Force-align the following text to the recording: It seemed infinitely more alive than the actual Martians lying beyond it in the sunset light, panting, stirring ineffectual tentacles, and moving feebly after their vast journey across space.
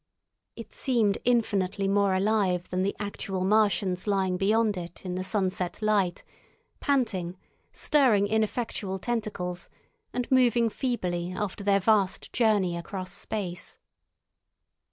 It 0.55 0.73
seemed 0.73 1.19
infinitely 1.25 1.87
more 1.87 2.15
alive 2.15 2.69
than 2.69 2.81
the 2.81 2.95
actual 2.99 3.43
Martians 3.43 4.07
lying 4.07 4.35
beyond 4.35 4.75
it 4.75 5.05
in 5.05 5.13
the 5.13 5.23
sunset 5.23 5.79
light, 5.79 6.23
panting, 6.79 7.37
stirring 7.71 8.25
ineffectual 8.25 8.97
tentacles, 8.97 9.69
and 10.11 10.31
moving 10.31 10.69
feebly 10.69 11.33
after 11.33 11.63
their 11.63 11.79
vast 11.79 12.33
journey 12.33 12.75
across 12.75 13.11
space. 13.11 13.77